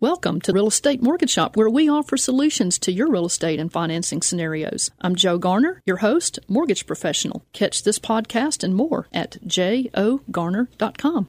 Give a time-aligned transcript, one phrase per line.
[0.00, 3.72] Welcome to Real Estate Mortgage Shop, where we offer solutions to your real estate and
[3.72, 4.92] financing scenarios.
[5.00, 7.44] I'm Joe Garner, your host, mortgage professional.
[7.52, 11.26] Catch this podcast and more at joegarner.com.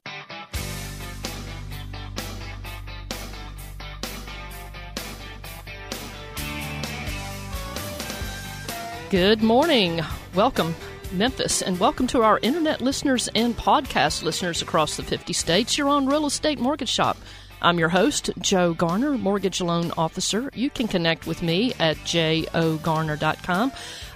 [9.10, 10.00] Good morning.
[10.36, 10.76] Welcome,
[11.10, 15.76] Memphis, and welcome to our internet listeners and podcast listeners across the 50 states.
[15.76, 17.16] You're on Real Estate Mortgage Shop.
[17.62, 20.50] I'm your host, Joe Garner, Mortgage Loan Officer.
[20.54, 23.72] You can connect with me at joegarner.com.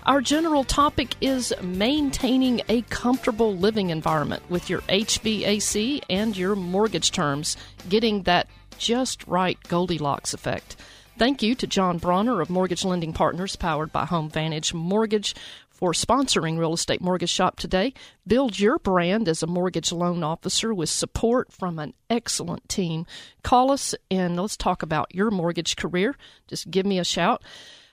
[0.06, 7.10] Our general topic is maintaining a comfortable living environment with your HVAC and your mortgage
[7.10, 10.76] terms, getting that just right Goldilocks effect.
[11.16, 15.34] Thank you to John Bronner of Mortgage Lending Partners, powered by Home Vantage Mortgage,
[15.84, 17.92] for sponsoring Real Estate Mortgage Shop today.
[18.26, 23.04] Build your brand as a mortgage loan officer with support from an excellent team.
[23.42, 26.16] Call us and let's talk about your mortgage career.
[26.48, 27.42] Just give me a shout.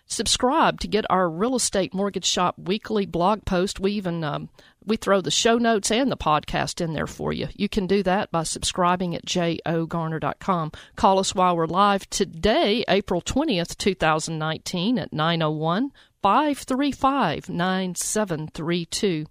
[0.06, 3.78] Subscribe to get our Real Estate Mortgage Shop weekly blog post.
[3.78, 4.48] We even um,
[4.86, 7.50] we throw the show notes and the podcast in there for you.
[7.58, 10.72] You can do that by subscribing at joegarner.com.
[10.96, 19.26] Call us while we're live today, April 20th, 2019 at 901 535 9732.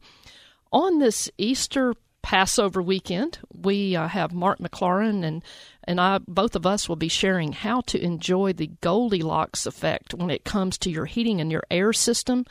[0.73, 5.43] On this Easter Passover weekend, we uh, have Mark McLaurin and
[5.85, 10.31] and I both of us will be sharing how to enjoy the Goldilocks effect when
[10.31, 12.45] it comes to your heating and your air system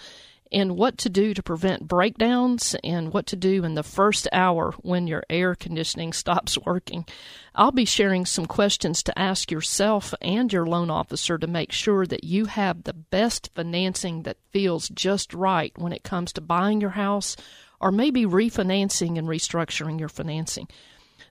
[0.52, 4.72] and what to do to prevent breakdowns and what to do in the first hour
[4.80, 7.06] when your air conditioning stops working.
[7.53, 12.06] I'll be sharing some questions to ask yourself and your loan officer to make sure
[12.08, 16.81] that you have the best financing that feels just right when it comes to buying
[16.81, 17.36] your house
[17.80, 20.67] or maybe refinancing and restructuring your financing.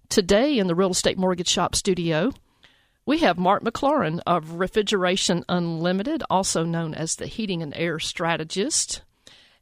[0.09, 2.33] Today in the Real Estate Mortgage Shop studio,
[3.05, 9.03] we have Mark McLaurin of Refrigeration Unlimited, also known as the Heating and Air Strategist.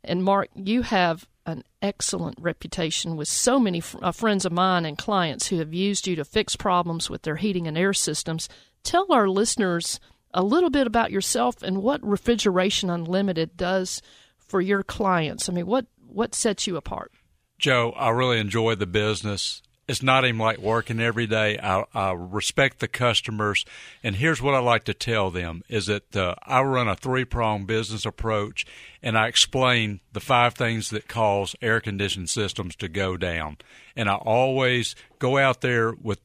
[0.06, 4.98] And Mark, you have an excellent reputation with so many uh, friends of mine and
[4.98, 8.48] clients who have used you to fix problems with their heating and air systems.
[8.82, 10.00] Tell our listeners
[10.34, 14.02] a little bit about yourself and what Refrigeration Unlimited does
[14.36, 15.48] for your clients.
[15.48, 17.12] I mean, what what sets you apart?
[17.58, 21.58] Joe, I really enjoy the business it's not even like working every day.
[21.58, 23.64] I, I, respect the customers,
[24.02, 27.24] and here's what I like to tell them: is that uh, I run a three
[27.24, 28.66] prong business approach,
[29.02, 33.58] and I explain the five things that cause air conditioned systems to go down,
[33.94, 36.20] and I always go out there with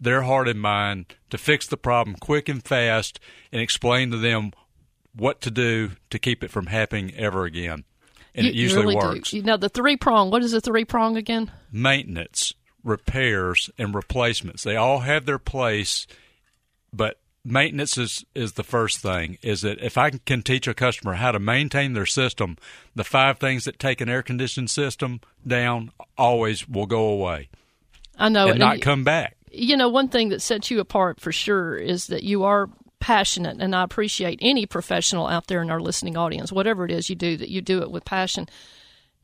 [0.00, 3.20] their heart in mind to fix the problem quick and fast,
[3.52, 4.52] and explain to them
[5.14, 7.84] what to do to keep it from happening ever again.
[8.34, 9.30] And you, it usually really works.
[9.30, 9.42] Do.
[9.42, 10.30] Now the three prong.
[10.30, 11.52] What is the three prong again?
[11.70, 12.54] Maintenance
[12.84, 14.62] repairs and replacements.
[14.62, 16.06] They all have their place,
[16.92, 19.38] but maintenance is, is the first thing.
[19.42, 22.56] Is that if I can teach a customer how to maintain their system,
[22.94, 27.48] the five things that take an air conditioned system down always will go away.
[28.16, 29.36] I know, and, and not come back.
[29.50, 32.68] You know, one thing that sets you apart for sure is that you are
[33.00, 37.08] passionate, and I appreciate any professional out there in our listening audience, whatever it is
[37.08, 38.48] you do, that you do it with passion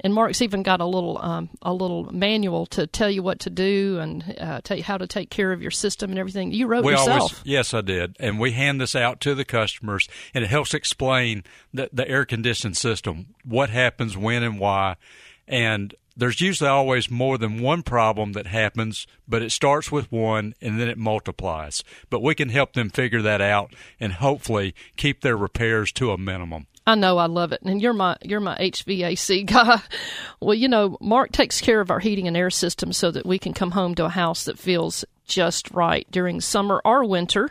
[0.03, 3.51] and Mark's even got a little um, a little manual to tell you what to
[3.51, 6.53] do and uh, tell you how to take care of your system and everything.
[6.53, 7.21] You wrote we yourself.
[7.21, 10.75] Always, yes, I did, and we hand this out to the customers, and it helps
[10.75, 14.97] explain the, the air conditioning system, what happens, when, and why,
[15.47, 20.55] and there's usually always more than one problem that happens, but it starts with one
[20.61, 21.83] and then it multiplies.
[22.11, 26.19] But we can help them figure that out and hopefully keep their repairs to a
[26.19, 26.67] minimum.
[26.91, 29.81] I know I love it, and you're my you're my HVAC guy.
[30.41, 33.39] Well, you know, Mark takes care of our heating and air system so that we
[33.39, 37.51] can come home to a house that feels just right during summer or winter.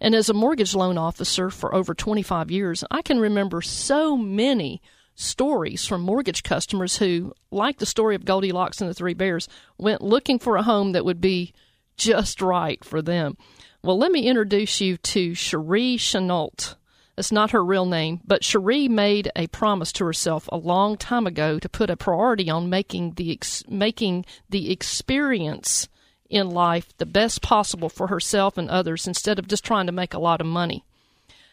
[0.00, 4.80] And as a mortgage loan officer for over 25 years, I can remember so many
[5.16, 10.02] stories from mortgage customers who, like the story of Goldilocks and the Three Bears, went
[10.02, 11.52] looking for a home that would be
[11.96, 13.36] just right for them.
[13.82, 16.76] Well, let me introduce you to Cherie Chenault.
[17.20, 21.26] That's not her real name, but Cherie made a promise to herself a long time
[21.26, 25.86] ago to put a priority on making the ex- making the experience
[26.30, 30.14] in life the best possible for herself and others instead of just trying to make
[30.14, 30.82] a lot of money.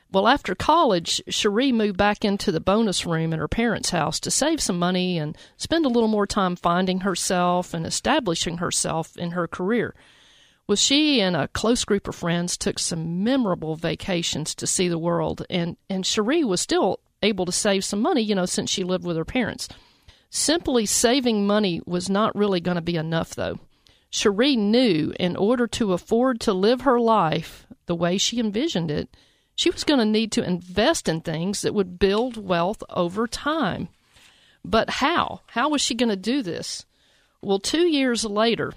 [0.09, 4.31] Well, after college, Cherie moved back into the bonus room in her parents' house to
[4.31, 9.31] save some money and spend a little more time finding herself and establishing herself in
[9.31, 9.93] her career.
[10.67, 14.97] Well, she and a close group of friends took some memorable vacations to see the
[14.97, 18.83] world, and, and Cherie was still able to save some money, you know, since she
[18.83, 19.69] lived with her parents.
[20.29, 23.59] Simply saving money was not really going to be enough, though.
[24.09, 29.15] Cherie knew in order to afford to live her life the way she envisioned it,
[29.55, 33.87] she was going to need to invest in things that would build wealth over time.
[34.65, 35.41] But how?
[35.47, 36.85] How was she going to do this?
[37.41, 38.73] Well, two years later,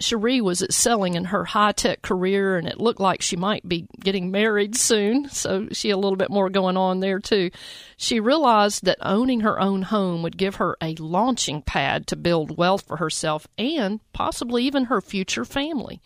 [0.00, 3.86] Cherie was excelling in her high tech career, and it looked like she might be
[3.98, 5.28] getting married soon.
[5.28, 7.50] So she had a little bit more going on there too.
[7.96, 12.56] She realized that owning her own home would give her a launching pad to build
[12.56, 16.00] wealth for herself and possibly even her future family.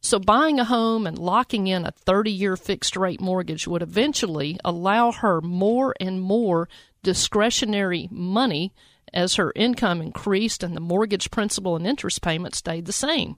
[0.00, 4.58] So buying a home and locking in a 30 year fixed rate mortgage would eventually
[4.64, 6.68] allow her more and more
[7.02, 8.72] discretionary money
[9.12, 13.36] as her income increased and the mortgage principal and interest payment stayed the same.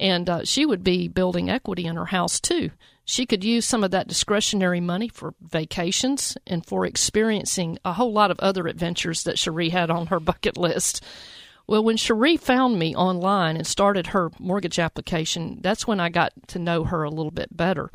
[0.00, 2.70] And uh, she would be building equity in her house too.
[3.04, 8.12] She could use some of that discretionary money for vacations and for experiencing a whole
[8.12, 11.02] lot of other adventures that Cherie had on her bucket list.
[11.66, 16.32] Well, when Cherie found me online and started her mortgage application, that's when I got
[16.48, 17.90] to know her a little bit better.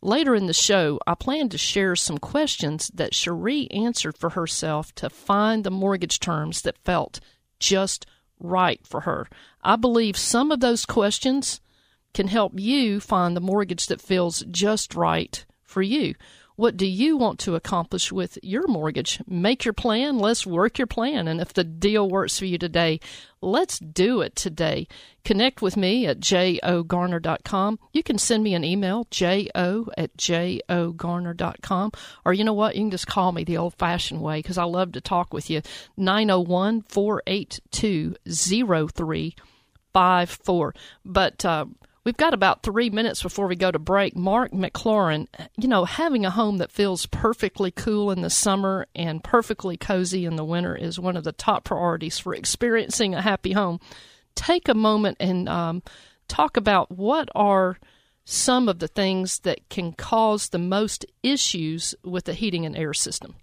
[0.00, 4.94] Later in the show, I plan to share some questions that Cherie answered for herself
[4.96, 7.18] to find the mortgage terms that felt
[7.58, 8.06] just
[8.38, 9.28] right for her.
[9.62, 11.60] I believe some of those questions
[12.14, 16.14] can help you find the mortgage that feels just right for you.
[16.58, 19.22] What do you want to accomplish with your mortgage?
[19.28, 20.18] Make your plan.
[20.18, 21.28] Let's work your plan.
[21.28, 22.98] And if the deal works for you today,
[23.40, 24.88] let's do it today.
[25.24, 27.78] Connect with me at joegarner.com.
[27.92, 31.92] You can send me an email, jo at joegarner.com.
[32.24, 32.74] Or you know what?
[32.74, 35.48] You can just call me the old fashioned way because I love to talk with
[35.48, 35.62] you.
[35.96, 40.74] 901 482 0354.
[41.04, 41.66] But, uh,
[42.04, 44.16] We've got about three minutes before we go to break.
[44.16, 49.22] Mark McLaurin, you know, having a home that feels perfectly cool in the summer and
[49.22, 53.52] perfectly cozy in the winter is one of the top priorities for experiencing a happy
[53.52, 53.80] home.
[54.34, 55.82] Take a moment and um,
[56.28, 57.78] talk about what are
[58.24, 62.94] some of the things that can cause the most issues with the heating and air
[62.94, 63.34] system.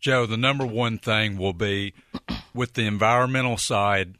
[0.00, 1.94] Joe, the number one thing will be
[2.54, 4.16] with the environmental side,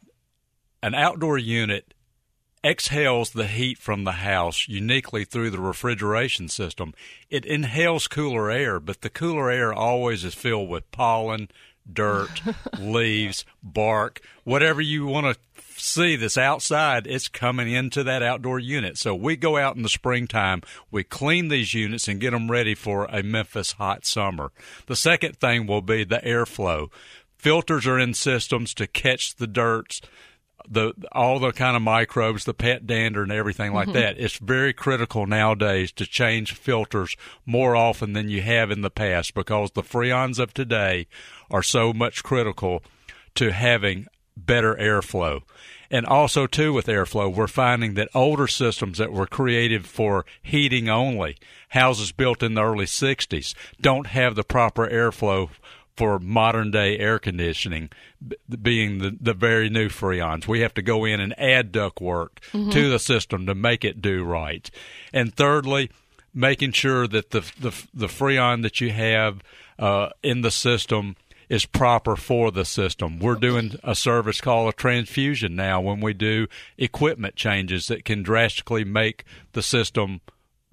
[0.81, 1.93] an outdoor unit
[2.63, 6.93] exhales the heat from the house uniquely through the refrigeration system.
[7.29, 11.49] It inhales cooler air, but the cooler air always is filled with pollen,
[11.91, 12.41] dirt,
[12.79, 18.97] leaves, bark, whatever you want to see that's outside, it's coming into that outdoor unit.
[18.97, 22.75] So we go out in the springtime, we clean these units and get them ready
[22.75, 24.51] for a Memphis hot summer.
[24.87, 26.89] The second thing will be the airflow.
[27.37, 30.01] Filters are in systems to catch the dirts
[30.67, 33.97] the all the kind of microbes, the pet dander and everything like mm-hmm.
[33.97, 34.19] that.
[34.19, 37.15] It's very critical nowadays to change filters
[37.45, 41.07] more often than you have in the past because the freons of today
[41.49, 42.83] are so much critical
[43.35, 45.41] to having better airflow.
[45.91, 50.87] And also too with airflow, we're finding that older systems that were created for heating
[50.87, 51.37] only,
[51.69, 55.49] houses built in the early 60s, don't have the proper airflow
[55.99, 57.89] for modern day air conditioning
[58.61, 60.47] being the, the very new freons.
[60.47, 62.69] We have to go in and add ductwork mm-hmm.
[62.69, 64.71] to the system to make it do right.
[65.11, 65.91] And thirdly,
[66.33, 69.43] making sure that the the, the freon that you have
[69.77, 71.17] uh, in the system
[71.49, 73.19] is proper for the system.
[73.19, 76.47] We're doing a service called a transfusion now when we do
[76.77, 80.21] equipment changes that can drastically make the system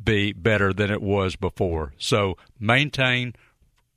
[0.01, 1.95] be better than it was before.
[1.99, 3.35] So maintain,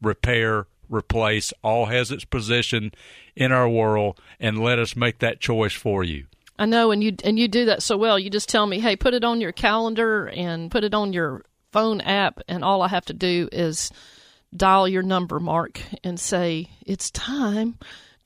[0.01, 2.91] repair, replace, all has its position
[3.35, 6.25] in our world, and let us make that choice for you.
[6.57, 8.19] I know, and you and you do that so well.
[8.19, 11.43] You just tell me, hey, put it on your calendar and put it on your
[11.71, 13.91] phone app, and all I have to do is
[14.55, 17.77] dial your number, Mark, and say it's time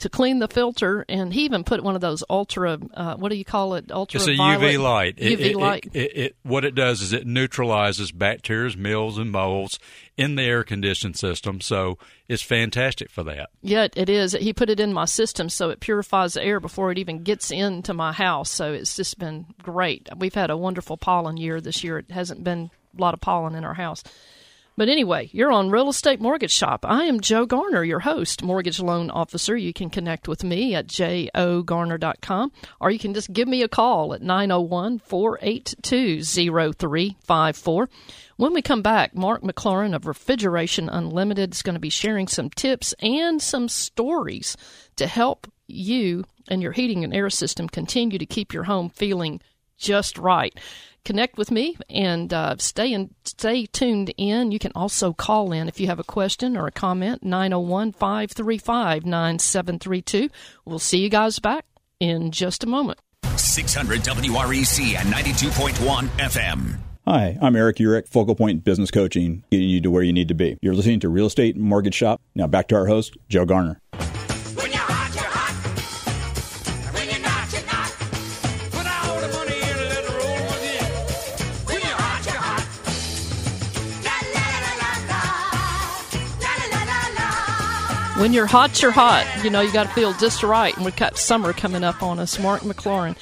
[0.03, 3.35] to clean the filter, and he even put one of those ultra, uh, what do
[3.35, 3.89] you call it?
[3.89, 4.19] Ultra.
[4.19, 5.15] It's a UV light.
[5.15, 5.87] UV it, light.
[5.93, 9.79] It, it, what it does is it neutralizes bacteria, mills, and molds
[10.17, 11.61] in the air conditioning system.
[11.61, 13.49] So it's fantastic for that.
[13.61, 14.33] Yeah, it is.
[14.33, 17.49] He put it in my system, so it purifies the air before it even gets
[17.49, 18.51] into my house.
[18.51, 20.09] So it's just been great.
[20.17, 21.97] We've had a wonderful pollen year this year.
[21.97, 24.03] It hasn't been a lot of pollen in our house.
[24.75, 26.83] But anyway, you're on Real Estate Mortgage Shop.
[26.83, 29.55] I am Joe Garner, your host, mortgage loan officer.
[29.55, 32.51] You can connect with me at joegarner.com
[32.81, 37.89] or you can just give me a call at 901 482 0354.
[38.37, 42.49] When we come back, Mark McLaurin of Refrigeration Unlimited is going to be sharing some
[42.49, 44.57] tips and some stories
[44.95, 49.39] to help you and your heating and air system continue to keep your home feeling
[49.77, 50.57] just right
[51.03, 54.51] connect with me and uh, stay in, stay tuned in.
[54.51, 59.05] You can also call in if you have a question or a comment 901 535
[59.05, 60.29] 9732.
[60.65, 61.65] We'll see you guys back
[61.99, 62.99] in just a moment.
[63.35, 66.79] 600 WREC and 92.1 FM.
[67.05, 70.33] Hi, I'm Eric Urich, Focal Point Business Coaching, getting you to where you need to
[70.33, 70.57] be.
[70.61, 72.21] You're listening to Real Estate Mortgage Shop.
[72.33, 73.79] Now back to our host, Joe Garner.
[88.23, 89.27] When you're hot, you're hot.
[89.43, 90.73] You know, you got to feel just right.
[90.77, 92.39] And we've got summer coming up on us.
[92.39, 93.17] Mark McLaurin.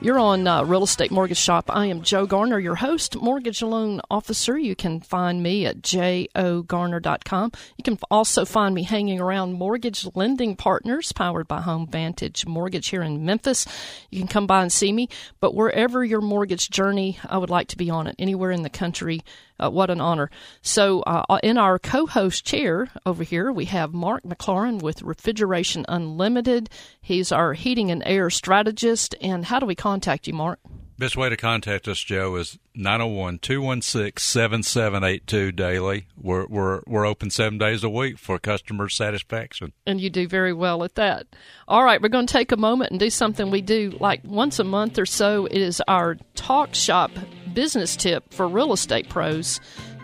[0.00, 1.66] You're on uh, Real Estate Mortgage Shop.
[1.68, 4.56] I am Joe Garner, your host, mortgage loan officer.
[4.56, 7.52] You can find me at joegarner.com.
[7.76, 12.88] You can also find me hanging around Mortgage Lending Partners, powered by Home Vantage Mortgage
[12.88, 13.66] here in Memphis.
[14.10, 15.10] You can come by and see me.
[15.38, 18.16] But wherever your mortgage journey, I would like to be on it.
[18.18, 19.20] Anywhere in the country,
[19.58, 20.30] uh, what an honor.
[20.62, 25.84] So, uh, in our co host chair over here, we have Mark McLaurin with Refrigeration
[25.88, 26.70] Unlimited.
[27.00, 29.14] He's our heating and air strategist.
[29.20, 30.58] And how do we contact you, Mark?
[30.98, 36.06] Best way to contact us, Joe, is 901 216 7782 daily.
[36.16, 39.74] We're, we're, we're open seven days a week for customer satisfaction.
[39.86, 41.26] And you do very well at that.
[41.68, 44.58] All right, we're going to take a moment and do something we do like once
[44.58, 45.44] a month or so.
[45.44, 47.10] It is our Talk Shop
[47.56, 49.58] business tip for real estate pros.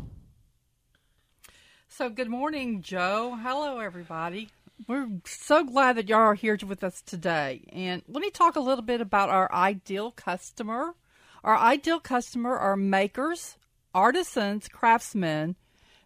[1.93, 3.37] So, good morning, Joe.
[3.43, 4.47] Hello, everybody.
[4.87, 7.65] We're so glad that y'all are here with us today.
[7.73, 10.95] And let me talk a little bit about our ideal customer.
[11.43, 13.57] Our ideal customer are makers,
[13.93, 15.57] artisans, craftsmen,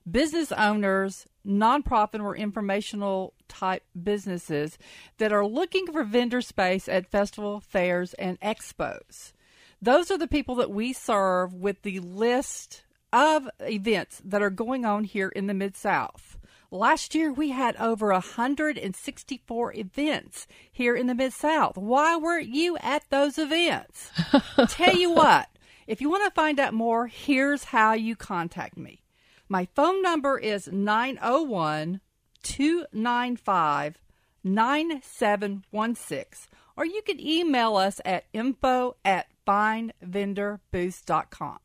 [0.09, 4.79] business owners, nonprofit or informational type businesses
[5.19, 9.33] that are looking for vendor space at festival fairs and expos.
[9.79, 14.83] Those are the people that we serve with the list of events that are going
[14.83, 16.37] on here in the Mid South.
[16.69, 21.77] Last year we had over 164 events here in the Mid South.
[21.77, 24.11] Why weren't you at those events?
[24.67, 25.47] Tell you what,
[25.87, 29.01] if you want to find out more, here's how you contact me.
[29.47, 32.01] My phone number is 901
[32.43, 34.01] 295
[34.43, 41.59] 9716, or you can email us at info at findvendorbooths.com.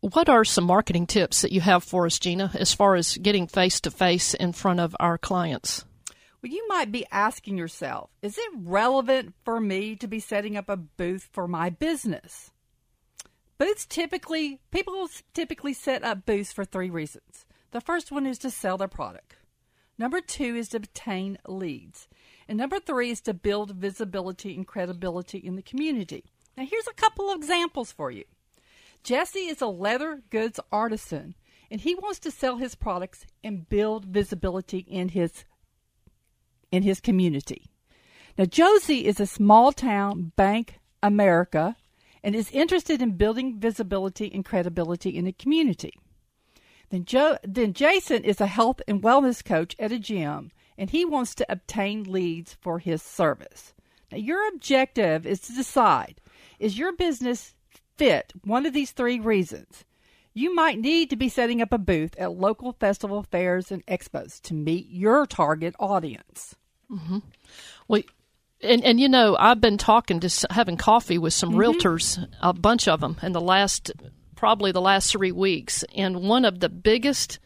[0.00, 3.48] What are some marketing tips that you have for us, Gina, as far as getting
[3.48, 5.84] face to face in front of our clients?
[6.40, 10.68] Well, you might be asking yourself, is it relevant for me to be setting up
[10.68, 12.52] a booth for my business?
[13.58, 17.44] Booths typically, people typically set up booths for three reasons.
[17.72, 19.34] The first one is to sell their product.
[19.98, 22.06] Number two is to obtain leads.
[22.48, 26.22] And number three is to build visibility and credibility in the community.
[26.56, 28.24] Now, here's a couple of examples for you.
[29.02, 31.34] Jesse is a leather goods artisan,
[31.70, 35.44] and he wants to sell his products and build visibility in his
[36.70, 37.64] in his community.
[38.36, 41.76] Now, Josie is a small town bank America
[42.22, 45.92] and is interested in building visibility and credibility in the community.
[46.90, 51.04] Then, Joe, then Jason is a health and wellness coach at a gym, and he
[51.04, 53.74] wants to obtain leads for his service.
[54.10, 56.20] Now, your objective is to decide
[56.58, 57.54] is your business
[57.98, 59.84] fit one of these three reasons?
[60.32, 64.40] You might need to be setting up a booth at local festival fairs and expos
[64.42, 66.54] to meet your target audience.
[66.90, 67.18] Mm-hmm.
[67.88, 68.02] Well,
[68.62, 71.60] and and you know, I've been talking to having coffee with some mm-hmm.
[71.60, 73.90] realtors, a bunch of them, in the last
[74.36, 77.40] probably the last three weeks, and one of the biggest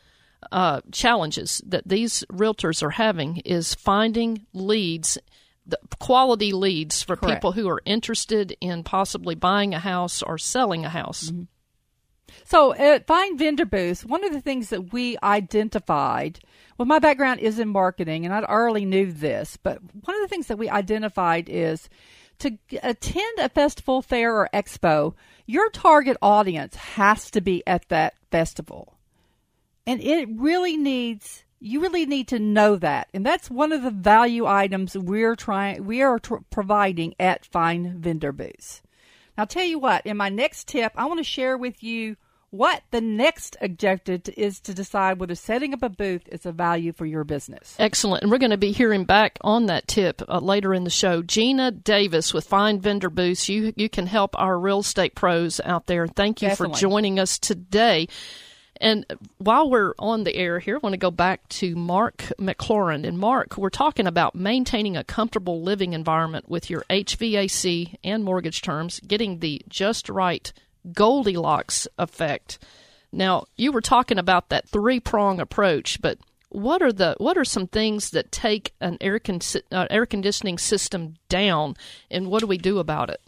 [0.51, 5.17] uh, challenges that these realtors are having is finding leads.
[5.67, 7.37] The quality leads for Correct.
[7.37, 11.31] people who are interested in possibly buying a house or selling a house.
[11.31, 11.43] Mm-hmm.
[12.45, 16.41] So at Find Vendor Booths, one of the things that we identified,
[16.77, 20.29] well, my background is in marketing, and I already knew this, but one of the
[20.29, 21.89] things that we identified is
[22.41, 25.15] to attend a festival, fair, or expo,
[25.47, 28.97] your target audience has to be at that festival.
[29.87, 33.09] And it really needs you really need to know that.
[33.15, 37.95] And that's one of the value items we're trying we are tr- providing at Find
[37.95, 38.83] Vendor Booths.
[39.37, 42.17] Now, I'll tell you what, in my next tip, I want to share with you
[42.51, 46.93] what the next objective is to decide whether setting up a booth is a value
[46.93, 47.75] for your business.
[47.79, 48.23] Excellent.
[48.23, 51.23] And we're going to be hearing back on that tip uh, later in the show.
[51.23, 53.49] Gina Davis with Find Vendor Booths.
[53.49, 56.07] You, you can help our real estate pros out there.
[56.07, 56.75] Thank you Definitely.
[56.75, 58.09] for joining us today.
[58.83, 59.07] And
[59.39, 63.07] while we're on the air here, I want to go back to Mark McLaurin.
[63.07, 68.61] And Mark, we're talking about maintaining a comfortable living environment with your HVAC and mortgage
[68.61, 70.53] terms, getting the just right
[70.93, 72.59] Goldilocks effect.
[73.13, 77.45] Now, you were talking about that three prong approach, but what are the what are
[77.45, 81.77] some things that take an air con- uh, air conditioning system down,
[82.11, 83.21] and what do we do about it?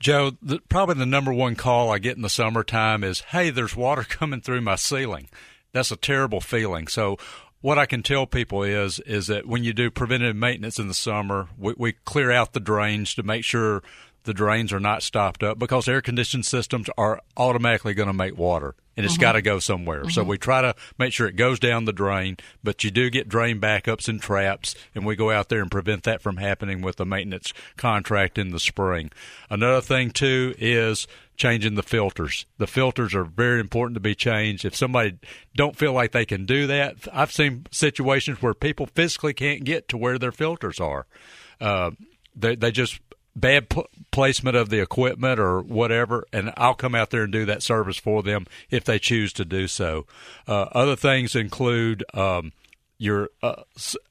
[0.00, 3.76] Joe, the, probably the number one call I get in the summertime is, "Hey, there's
[3.76, 5.28] water coming through my ceiling."
[5.72, 6.86] That's a terrible feeling.
[6.86, 7.18] So,
[7.60, 10.94] what I can tell people is is that when you do preventative maintenance in the
[10.94, 13.82] summer, we, we clear out the drains to make sure
[14.28, 18.36] the drains are not stopped up because air conditioned systems are automatically going to make
[18.36, 20.10] water and it's got to go somewhere.
[20.10, 23.28] So we try to make sure it goes down the drain, but you do get
[23.28, 26.96] drain backups and traps, and we go out there and prevent that from happening with
[26.96, 29.10] the maintenance contract in the spring.
[29.48, 31.06] Another thing too is
[31.36, 32.44] changing the filters.
[32.58, 34.64] The filters are very important to be changed.
[34.64, 35.16] If somebody
[35.54, 39.88] don't feel like they can do that, I've seen situations where people physically can't get
[39.88, 41.06] to where their filters are.
[41.60, 41.92] Uh,
[42.34, 43.00] they they just
[43.36, 47.44] bad pl- placement of the equipment or whatever, and I'll come out there and do
[47.44, 50.06] that service for them if they choose to do so.
[50.46, 52.52] Uh, other things include um,
[52.98, 53.62] your uh,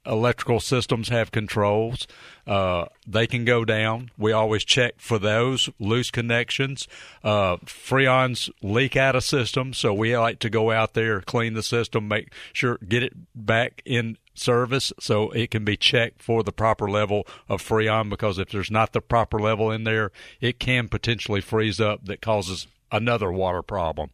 [0.06, 2.08] electrical systems have controls.
[2.46, 4.12] Uh, they can go down.
[4.17, 6.88] We always check for those loose connections.
[7.24, 11.63] Uh, Freons leak out of systems, so we like to go out there, clean the
[11.63, 16.51] system, make sure get it back in service so it can be checked for the
[16.51, 20.88] proper level of freon because if there's not the proper level in there it can
[20.88, 24.11] potentially freeze up that causes another water problem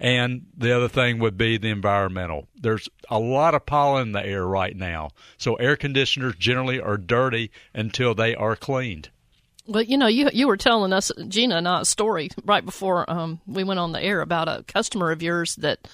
[0.00, 4.24] and the other thing would be the environmental there's a lot of pollen in the
[4.24, 9.10] air right now so air conditioners generally are dirty until they are cleaned
[9.66, 13.04] Well, you know, you you were telling us Gina and I a story right before
[13.10, 15.86] um, we went on the air about a customer of yours that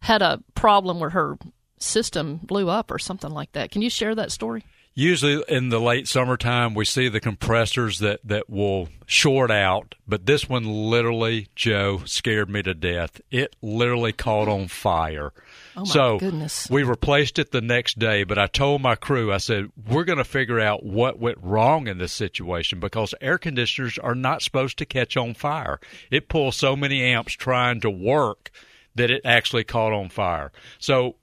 [0.00, 1.36] had a problem where her
[1.78, 3.70] system blew up or something like that.
[3.70, 4.64] Can you share that story?
[4.98, 10.26] Usually in the late summertime, we see the compressors that, that will short out, but
[10.26, 13.20] this one literally, Joe, scared me to death.
[13.30, 15.32] It literally caught on fire.
[15.76, 16.68] Oh, my so goodness.
[16.68, 20.18] we replaced it the next day, but I told my crew, I said, we're going
[20.18, 24.78] to figure out what went wrong in this situation because air conditioners are not supposed
[24.78, 25.78] to catch on fire.
[26.10, 28.50] It pulls so many amps trying to work
[28.96, 30.50] that it actually caught on fire.
[30.80, 31.14] So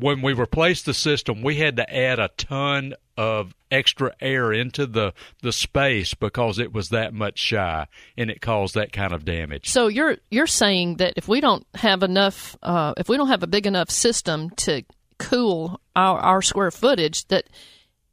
[0.00, 4.86] when we replaced the system, we had to add a ton of extra air into
[4.86, 7.86] the the space because it was that much shy
[8.16, 9.68] and it caused that kind of damage.
[9.68, 13.42] So you're you're saying that if we don't have enough, uh, if we don't have
[13.42, 14.82] a big enough system to
[15.18, 17.44] cool our, our square footage, that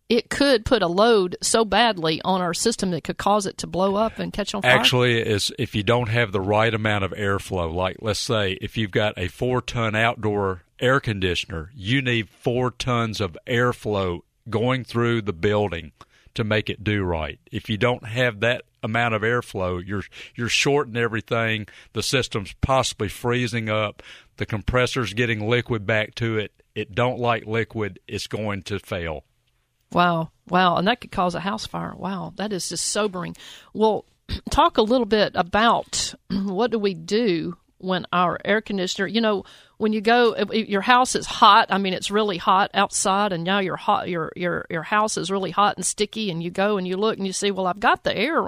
[0.10, 3.67] it could put a load so badly on our system that could cause it to
[3.67, 4.71] blow up and catch on fire.
[4.71, 8.78] Actually, is if you don't have the right amount of airflow, like let's say if
[8.78, 14.84] you've got a four ton outdoor air conditioner, you need four tons of airflow going
[14.84, 15.92] through the building
[16.34, 17.40] to make it do right.
[17.52, 20.04] If you don't have that amount of airflow, you're
[20.36, 21.68] you're shorting everything.
[21.94, 24.04] The system's possibly freezing up.
[24.38, 26.52] The compressor's getting liquid back to it.
[26.76, 28.00] It don't like liquid.
[28.08, 29.24] It's going to fail.
[29.92, 31.96] Wow, wow, and that could cause a house fire.
[31.96, 33.36] Wow, that is just sobering.
[33.74, 34.06] Well,
[34.52, 39.44] talk a little bit about what do we do when our air conditioner, you know,
[39.78, 41.68] when you go, your house is hot.
[41.70, 45.32] I mean, it's really hot outside, and now your hot, your your your house is
[45.32, 47.80] really hot and sticky, and you go and you look and you see, well, I've
[47.80, 48.48] got the air,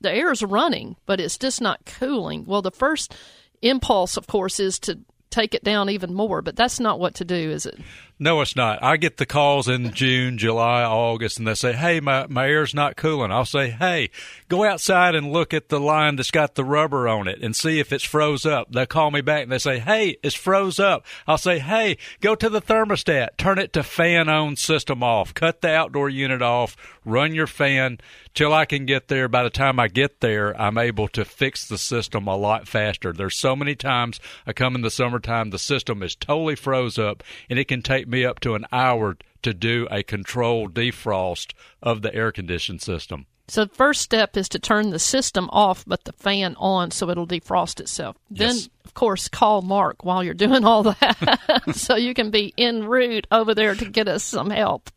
[0.00, 2.44] the air is running, but it's just not cooling.
[2.46, 3.14] Well, the first
[3.62, 7.24] impulse, of course, is to take it down even more, but that's not what to
[7.24, 7.78] do, is it?
[8.22, 8.82] No, it's not.
[8.82, 12.74] I get the calls in June, July, August, and they say, "Hey, my my air's
[12.74, 14.10] not cooling." I'll say, "Hey,
[14.50, 17.80] go outside and look at the line that's got the rubber on it and see
[17.80, 21.06] if it's froze up." They call me back and they say, "Hey, it's froze up."
[21.26, 25.62] I'll say, "Hey, go to the thermostat, turn it to fan on system off, cut
[25.62, 27.98] the outdoor unit off, run your fan
[28.34, 29.28] till I can get there.
[29.28, 33.12] By the time I get there, I'm able to fix the system a lot faster.
[33.14, 37.22] There's so many times I come in the summertime, the system is totally froze up,
[37.48, 42.02] and it can take me up to an hour to do a controlled defrost of
[42.02, 43.26] the air conditioned system.
[43.48, 47.10] So the first step is to turn the system off, but the fan on, so
[47.10, 48.16] it'll defrost itself.
[48.30, 48.68] Then, Yes.
[48.84, 53.26] of course, call Mark while you're doing all that, so you can be en route
[53.32, 54.90] over there to get us some help.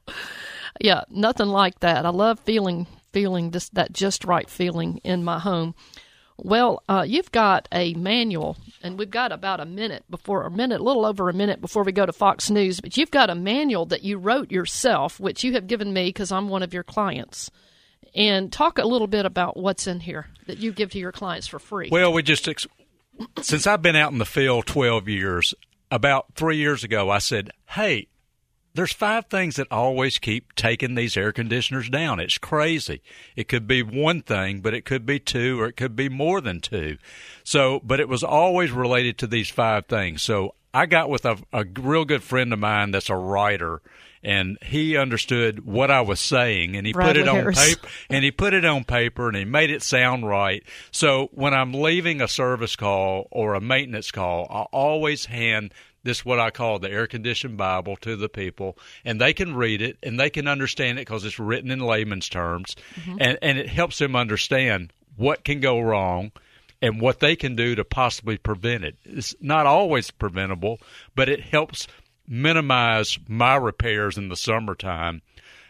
[0.79, 2.05] Yeah, nothing like that.
[2.05, 5.73] I love feeling feeling this that just right feeling in my home.
[6.37, 10.81] Well, uh, you've got a manual, and we've got about a minute before a minute,
[10.81, 12.79] a little over a minute before we go to Fox News.
[12.81, 16.31] But you've got a manual that you wrote yourself, which you have given me because
[16.31, 17.51] I'm one of your clients.
[18.15, 21.47] And talk a little bit about what's in here that you give to your clients
[21.47, 21.89] for free.
[21.91, 22.67] Well, we just ex-
[23.41, 25.53] since I've been out in the field 12 years,
[25.89, 28.07] about 3 years ago I said, "Hey,
[28.75, 32.19] there's five things that always keep taking these air conditioners down.
[32.19, 33.01] It's crazy.
[33.35, 36.41] It could be one thing, but it could be two or it could be more
[36.41, 36.97] than two.
[37.43, 40.21] So, but it was always related to these five things.
[40.21, 43.81] So, I got with a, a real good friend of mine that's a writer
[44.23, 47.75] and he understood what I was saying and he put it Bradley on Harris.
[47.75, 50.63] paper and he put it on paper and he made it sound right.
[50.91, 56.19] So when I'm leaving a service call or a maintenance call, I always hand this
[56.19, 59.81] is what I call the air conditioned Bible to the people, and they can read
[59.81, 63.17] it and they can understand it because it's written in layman's terms, mm-hmm.
[63.19, 66.31] and and it helps them understand what can go wrong
[66.81, 68.97] and what they can do to possibly prevent it.
[69.05, 70.79] It's not always preventable,
[71.15, 71.87] but it helps
[72.27, 75.21] minimize my repairs in the summertime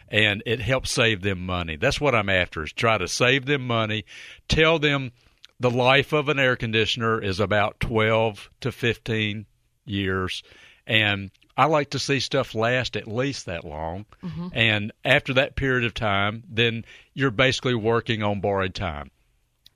[0.08, 1.76] and it helps save them money.
[1.76, 4.04] That's what I'm after is try to save them money,
[4.48, 5.12] tell them
[5.60, 9.46] the life of an air conditioner is about 12 to 15
[9.84, 10.42] years
[10.86, 14.06] and I like to see stuff last at least that long.
[14.52, 19.10] And after that period of time, then you're basically working on borrowed time.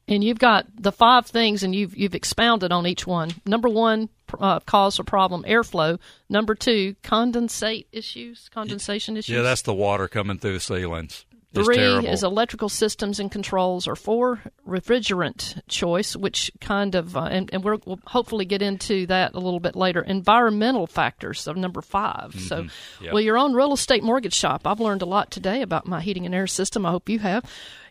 [0.09, 3.31] And you've got the five things, and you've you've expounded on each one.
[3.45, 4.09] Number one,
[4.41, 5.99] uh, cause or problem, airflow.
[6.31, 9.37] Number two, condensate issues, condensation issues.
[9.37, 11.27] Yeah, that's the water coming through the ceilings.
[11.65, 11.77] Three
[12.13, 17.65] is electrical systems and controls, or four, refrigerant choice, which kind of, uh, and, and
[17.65, 20.03] we're, we'll hopefully get into that a little bit later.
[20.03, 22.67] Environmental factors, so number 5 So,
[23.01, 23.13] Yep.
[23.13, 24.67] well, your own real estate mortgage shop.
[24.67, 26.85] I've learned a lot today about my heating and air system.
[26.85, 27.45] I hope you have.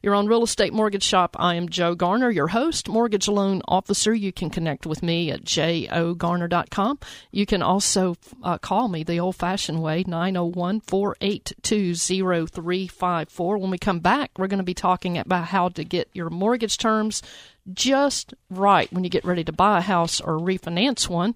[0.08, 1.36] Your own real estate mortgage shop.
[1.38, 4.13] I am Joe Garner, your host, mortgage loan officer.
[4.13, 7.00] You can connect with me at joegarner.com.
[7.34, 13.58] You can also uh, call me the old fashioned way, 901 482 0354.
[13.58, 16.78] When we come back, we're going to be talking about how to get your mortgage
[16.78, 17.22] terms
[17.74, 21.36] just right when you get ready to buy a house or refinance one.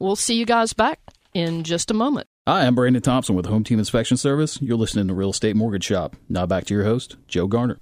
[0.00, 0.98] We'll see you guys back
[1.34, 2.26] in just a moment.
[2.48, 4.58] Hi, I'm Brandon Thompson with Home Team Inspection Service.
[4.62, 6.16] You're listening to Real Estate Mortgage Shop.
[6.30, 7.78] Now back to your host, Joe Garner.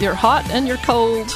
[0.00, 1.30] You're hot and you're cold,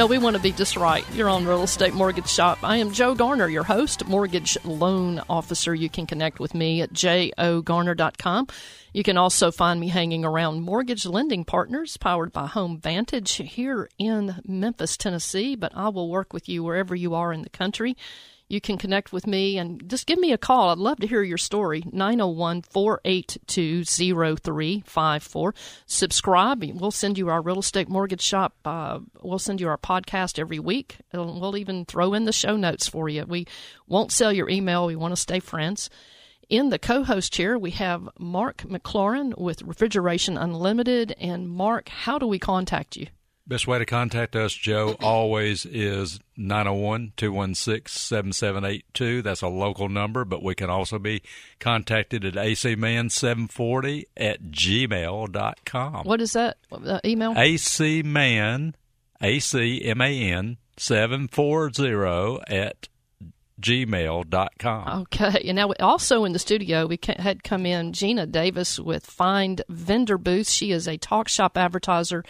[0.00, 1.04] no, we want to be just right.
[1.12, 2.60] You're on Real Estate Mortgage Shop.
[2.62, 5.74] I am Joe Garner, your host, mortgage loan officer.
[5.74, 8.46] You can connect with me at joegarner.com.
[8.94, 13.90] You can also find me hanging around Mortgage Lending Partners, powered by Home Vantage here
[13.98, 15.54] in Memphis, Tennessee.
[15.54, 17.94] But I will work with you wherever you are in the country.
[18.50, 20.70] You can connect with me and just give me a call.
[20.70, 21.84] I'd love to hear your story.
[21.92, 25.54] 901 482 0354.
[25.86, 26.64] Subscribe.
[26.64, 28.54] We'll send you our real estate mortgage shop.
[28.64, 30.96] Uh, we'll send you our podcast every week.
[31.12, 33.24] And We'll even throw in the show notes for you.
[33.24, 33.46] We
[33.86, 34.84] won't sell your email.
[34.84, 35.88] We want to stay friends.
[36.48, 41.14] In the co host chair, we have Mark McLaurin with Refrigeration Unlimited.
[41.20, 43.06] And Mark, how do we contact you?
[43.46, 49.22] Best way to contact us, Joe, always is 901 216 7782.
[49.22, 51.22] That's a local number, but we can also be
[51.58, 56.04] contacted at acman740 at gmail.com.
[56.04, 57.32] What is that uh, email?
[57.32, 58.76] acman,
[59.20, 62.88] A-C-M-A-N, 740 at
[63.60, 65.00] gmail.com.
[65.02, 69.62] Okay, and now also in the studio we had come in Gina Davis with Find
[69.68, 70.48] Vendor Booth.
[70.48, 72.24] She is a talk shop advertiser.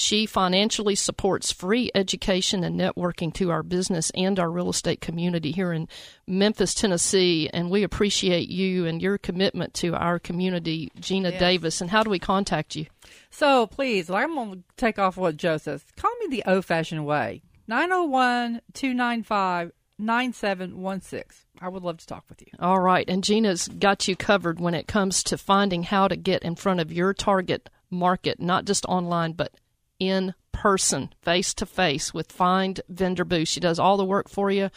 [0.00, 5.50] She financially supports free education and networking to our business and our real estate community
[5.50, 5.88] here in
[6.24, 7.50] Memphis, Tennessee.
[7.52, 11.40] And we appreciate you and your commitment to our community, Gina Yes.
[11.40, 11.80] Davis.
[11.80, 12.86] And how do we contact you?
[13.30, 15.82] So please, I'm going to take off what Joe says.
[15.96, 21.24] Call me the old fashioned way 901 295 9716.
[21.60, 22.52] I would love to talk with you.
[22.60, 26.44] All right, and Gina's got you covered when it comes to finding how to get
[26.44, 29.52] in front of your target market, not just online, but
[29.98, 33.48] in person, face to face with Find Vendor Booth.
[33.48, 34.70] She does all the work for you.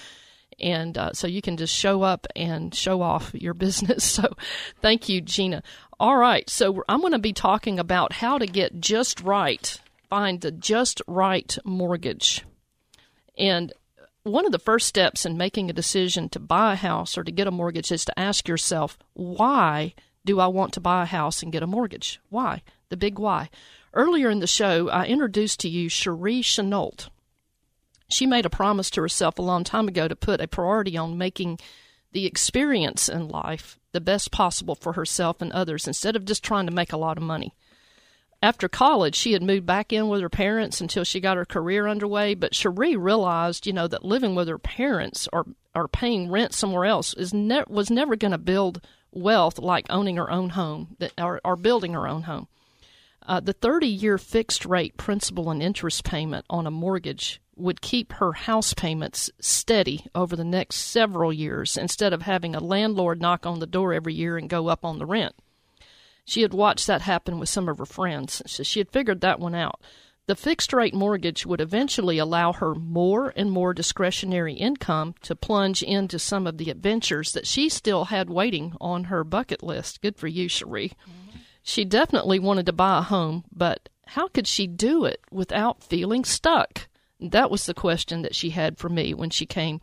[0.59, 4.03] And uh, so you can just show up and show off your business.
[4.03, 4.35] So
[4.81, 5.63] thank you, Gina.
[5.99, 6.49] All right.
[6.49, 9.79] So I'm going to be talking about how to get just right,
[10.09, 12.45] find the just right mortgage.
[13.37, 13.73] And
[14.23, 17.31] one of the first steps in making a decision to buy a house or to
[17.31, 21.41] get a mortgage is to ask yourself, why do I want to buy a house
[21.41, 22.19] and get a mortgage?
[22.29, 22.61] Why?
[22.89, 23.49] The big why.
[23.93, 27.09] Earlier in the show, I introduced to you Cherie Chenault.
[28.09, 31.17] She made a promise to herself a long time ago to put a priority on
[31.17, 31.59] making
[32.11, 36.65] the experience in life the best possible for herself and others instead of just trying
[36.65, 37.53] to make a lot of money
[38.43, 41.87] after college, she had moved back in with her parents until she got her career
[41.87, 42.33] underway.
[42.33, 46.85] But Cherie realized, you know, that living with her parents or or paying rent somewhere
[46.85, 51.13] else is ne- was never going to build wealth like owning her own home that,
[51.17, 52.47] or, or building her own home.
[53.31, 58.11] Uh, the 30 year fixed rate principal and interest payment on a mortgage would keep
[58.11, 63.45] her house payments steady over the next several years instead of having a landlord knock
[63.45, 65.33] on the door every year and go up on the rent.
[66.25, 69.39] She had watched that happen with some of her friends, so she had figured that
[69.39, 69.79] one out.
[70.25, 75.81] The fixed rate mortgage would eventually allow her more and more discretionary income to plunge
[75.81, 80.01] into some of the adventures that she still had waiting on her bucket list.
[80.01, 80.91] Good for you, Cherie.
[81.63, 86.25] She definitely wanted to buy a home, but how could she do it without feeling
[86.25, 86.87] stuck?
[87.19, 89.79] That was the question that she had for me when she came.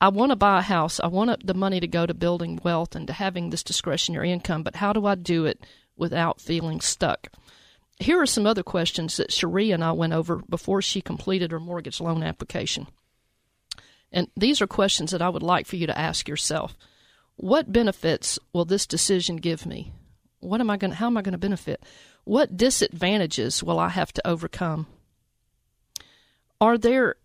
[0.00, 0.98] I want to buy a house.
[0.98, 4.62] I want the money to go to building wealth and to having this discretionary income,
[4.62, 5.64] but how do I do it
[5.96, 7.28] without feeling stuck?
[8.00, 11.60] Here are some other questions that Cherie and I went over before she completed her
[11.60, 12.88] mortgage loan application.
[14.10, 16.76] And these are questions that I would like for you to ask yourself.
[17.36, 19.92] What benefits will this decision give me?
[20.42, 21.82] What am I going how am I going to benefit?
[22.24, 24.86] What disadvantages will I have to overcome?
[26.60, 27.16] Are there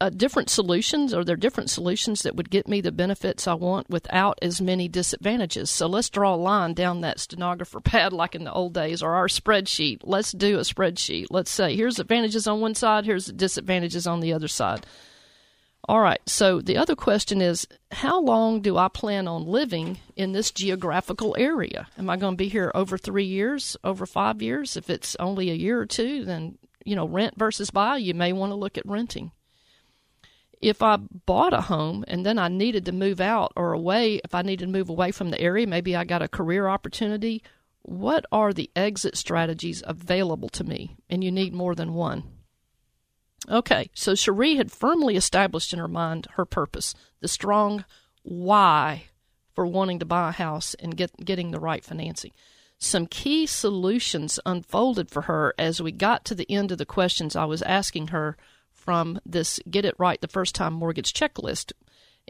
[0.00, 1.12] uh, different solutions?
[1.12, 4.88] Are there different solutions that would get me the benefits I want without as many
[4.88, 5.70] disadvantages?
[5.70, 9.14] So let's draw a line down that stenographer pad like in the old days or
[9.14, 10.00] our spreadsheet.
[10.02, 11.26] Let's do a spreadsheet.
[11.30, 14.86] Let's say here's advantages on one side, here's the disadvantages on the other side.
[15.88, 20.32] All right, so the other question is how long do I plan on living in
[20.32, 21.88] this geographical area?
[21.98, 24.76] Am I going to be here over three years, over five years?
[24.76, 28.32] If it's only a year or two, then, you know, rent versus buy, you may
[28.32, 29.32] want to look at renting
[30.60, 34.34] if I bought a home and then I needed to move out or away, if
[34.34, 37.42] I needed to move away from the area, maybe I got a career opportunity,
[37.82, 40.96] what are the exit strategies available to me?
[41.08, 42.24] And you need more than one.
[43.48, 47.84] Okay, so Cherie had firmly established in her mind her purpose, the strong
[48.22, 49.04] why
[49.54, 52.32] for wanting to buy a house and get getting the right financing.
[52.78, 57.36] Some key solutions unfolded for her as we got to the end of the questions
[57.36, 58.36] I was asking her
[58.72, 61.72] from this Get It Right the First Time Mortgage Checklist.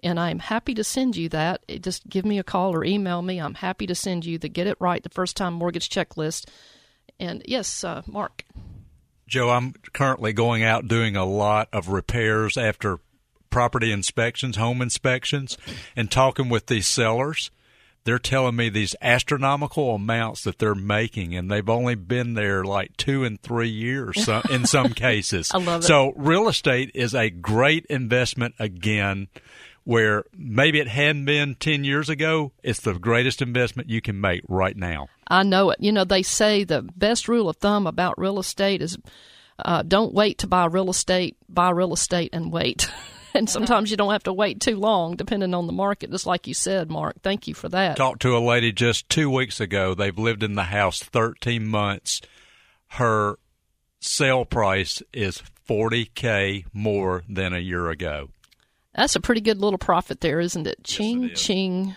[0.02, 1.62] And I'm happy to send you that.
[1.80, 3.38] Just give me a call or email me.
[3.38, 6.48] I'm happy to send you the Get It Right the First Time Mortgage Checklist.
[7.20, 8.44] And yes, uh, Mark.
[9.30, 12.98] Joe, I'm currently going out doing a lot of repairs after
[13.48, 15.56] property inspections, home inspections,
[15.94, 17.52] and talking with these sellers.
[18.02, 22.96] They're telling me these astronomical amounts that they're making, and they've only been there like
[22.96, 25.52] two and three years so, in some cases.
[25.54, 25.86] I love it.
[25.86, 29.28] So, real estate is a great investment again.
[29.84, 34.42] Where maybe it hadn't been 10 years ago, it's the greatest investment you can make
[34.46, 35.08] right now.
[35.30, 35.78] I know it.
[35.80, 38.98] You know, they say the best rule of thumb about real estate is
[39.58, 42.90] uh, don't wait to buy real estate, buy real estate and wait.
[43.34, 46.46] and sometimes you don't have to wait too long, depending on the market, just like
[46.48, 47.22] you said, Mark.
[47.22, 47.96] Thank you for that.
[47.96, 49.94] Talked to a lady just two weeks ago.
[49.94, 52.20] They've lived in the house 13 months.
[52.88, 53.38] Her
[54.00, 58.30] sale price is 40K more than a year ago.
[58.94, 60.82] That's a pretty good little profit there, isn't it?
[60.82, 61.40] Ching, it is.
[61.40, 61.94] ching.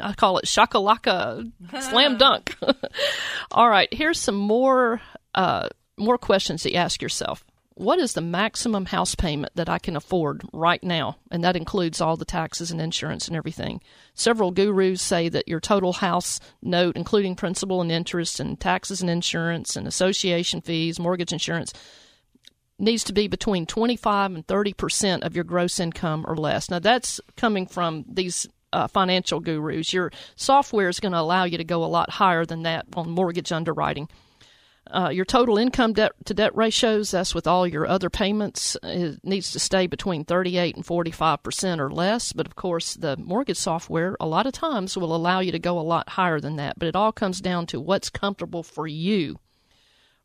[0.00, 1.50] I call it shakalaka
[1.80, 2.56] slam dunk.
[3.50, 5.00] All right, here's some more
[5.34, 7.44] uh, more questions that you ask yourself.
[7.74, 11.16] What is the maximum house payment that I can afford right now?
[11.30, 13.80] And that includes all the taxes and insurance and everything.
[14.14, 19.08] Several gurus say that your total house note, including principal and interest and taxes and
[19.08, 21.72] insurance and association fees, mortgage insurance,
[22.78, 26.68] needs to be between 25 and 30 percent of your gross income or less.
[26.70, 29.92] Now, that's coming from these uh, financial gurus.
[29.92, 33.10] Your software is going to allow you to go a lot higher than that on
[33.10, 34.08] mortgage underwriting.
[34.90, 39.20] Uh, your total income debt to debt ratios, that's with all your other payments, it
[39.22, 42.32] needs to stay between 38 and 45 percent or less.
[42.32, 45.78] But of course, the mortgage software a lot of times will allow you to go
[45.78, 46.78] a lot higher than that.
[46.78, 49.38] But it all comes down to what's comfortable for you.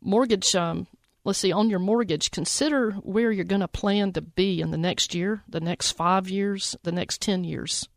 [0.01, 0.87] Mortgage um,
[1.27, 4.77] let's see, on your mortgage, consider where you're going to plan to be in the
[4.77, 7.89] next year, the next five years, the next 10 years.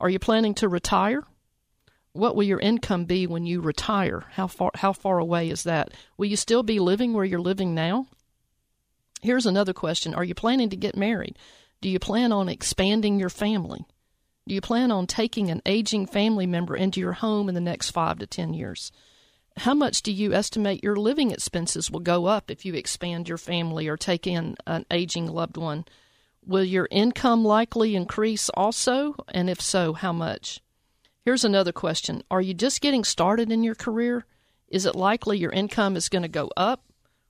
[0.00, 1.24] Are you planning to retire?
[2.12, 4.24] What will your income be when you retire?
[4.32, 5.92] How far how far away is that?
[6.16, 8.06] Will you still be living where you're living now?
[9.22, 10.14] Here's another question.
[10.14, 11.36] Are you planning to get married?
[11.80, 13.86] Do you plan on expanding your family?
[14.46, 17.90] Do you plan on taking an aging family member into your home in the next
[17.90, 18.90] 5 to 10 years?
[19.58, 23.38] How much do you estimate your living expenses will go up if you expand your
[23.38, 25.84] family or take in an aging loved one?
[26.48, 29.14] Will your income likely increase also?
[29.28, 30.62] And if so, how much?
[31.22, 34.24] Here's another question Are you just getting started in your career?
[34.66, 36.82] Is it likely your income is going to go up?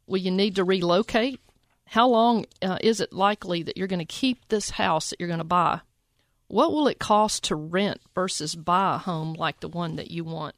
[0.06, 1.40] Will you need to relocate?
[1.86, 5.28] How long uh, is it likely that you're going to keep this house that you're
[5.28, 5.80] going to buy?
[6.46, 10.22] What will it cost to rent versus buy a home like the one that you
[10.22, 10.54] want?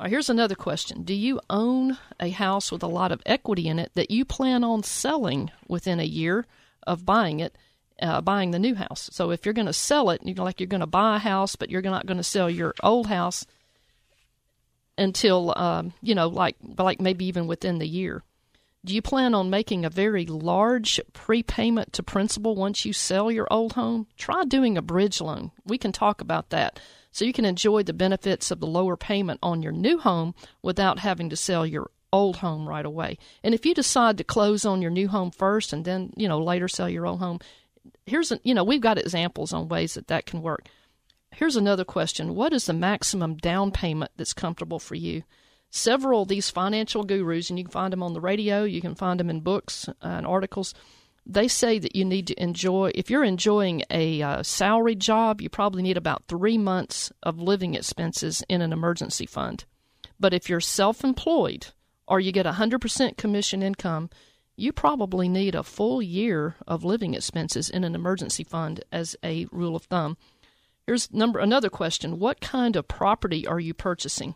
[0.00, 3.78] Right, here's another question Do you own a house with a lot of equity in
[3.78, 6.44] it that you plan on selling within a year
[6.86, 7.56] of buying it?
[8.02, 9.08] uh, buying the new house.
[9.12, 11.56] So if you're going to sell it, you like you're going to buy a house,
[11.56, 13.46] but you're not going to sell your old house
[14.98, 18.22] until um, you know, like like maybe even within the year.
[18.84, 23.46] Do you plan on making a very large prepayment to principal once you sell your
[23.48, 24.08] old home?
[24.16, 25.52] Try doing a bridge loan.
[25.64, 26.80] We can talk about that.
[27.12, 30.98] So you can enjoy the benefits of the lower payment on your new home without
[30.98, 33.18] having to sell your old home right away.
[33.42, 36.42] And if you decide to close on your new home first and then, you know,
[36.42, 37.40] later sell your old home,
[38.06, 40.66] here's a, you know, we've got examples on ways that that can work.
[41.34, 42.34] Here's another question.
[42.34, 45.22] What is the maximum down payment that's comfortable for you?
[45.70, 48.94] Several of these financial gurus, and you can find them on the radio, you can
[48.94, 50.74] find them in books and articles.
[51.24, 55.48] They say that you need to enjoy, if you're enjoying a uh, salary job, you
[55.48, 59.64] probably need about three months of living expenses in an emergency fund.
[60.20, 61.68] But if you're self employed
[62.06, 64.10] or you get 100% commission income,
[64.56, 69.46] you probably need a full year of living expenses in an emergency fund as a
[69.50, 70.16] rule of thumb.
[70.86, 72.18] Here's number another question.
[72.18, 74.34] What kind of property are you purchasing?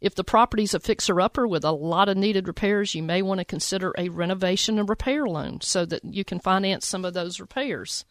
[0.00, 3.38] If the property's a fixer upper with a lot of needed repairs, you may want
[3.38, 7.38] to consider a renovation and repair loan so that you can finance some of those
[7.38, 8.06] repairs.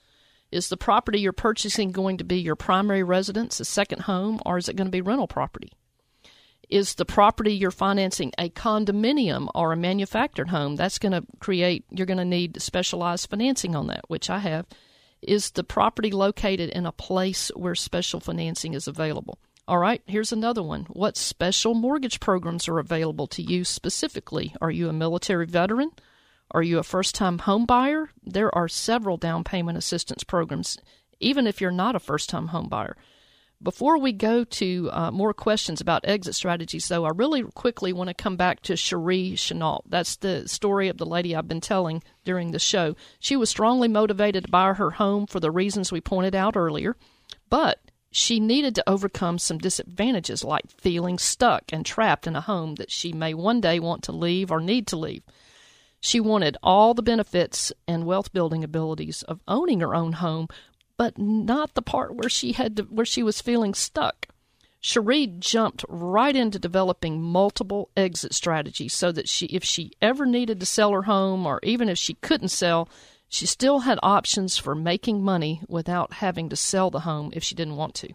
[0.52, 4.58] Is the property you're purchasing going to be your primary residence, a second home, or
[4.58, 5.72] is it going to be rental property?
[6.70, 10.76] Is the property you're financing a condominium or a manufactured home?
[10.76, 14.68] That's going to create, you're going to need specialized financing on that, which I have.
[15.22, 19.40] Is the property located in a place where special financing is available?
[19.68, 20.86] All right, here's another one.
[20.90, 24.56] What special mortgage programs are available to you specifically?
[24.62, 25.92] Are you a military veteran?
[26.52, 28.10] Are you a first time home buyer?
[28.24, 30.78] There are several down payment assistance programs,
[31.20, 32.96] even if you're not a first time home buyer.
[33.62, 38.08] Before we go to uh, more questions about exit strategies, though, I really quickly want
[38.08, 39.84] to come back to Cherie Chenault.
[39.86, 42.96] That's the story of the lady I've been telling during the show.
[43.20, 46.96] She was strongly motivated to buy her home for the reasons we pointed out earlier,
[47.50, 52.76] but she needed to overcome some disadvantages like feeling stuck and trapped in a home
[52.76, 55.24] that she may one day want to leave or need to leave.
[56.00, 60.48] She wanted all the benefits and wealth building abilities of owning her own home,
[61.00, 64.28] but not the part where she had to, where she was feeling stuck.
[64.82, 70.60] Cherie jumped right into developing multiple exit strategies so that she if she ever needed
[70.60, 72.90] to sell her home or even if she couldn't sell,
[73.30, 77.56] she still had options for making money without having to sell the home if she
[77.56, 78.10] didn't want to.